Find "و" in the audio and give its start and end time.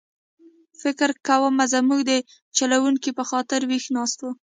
4.21-4.25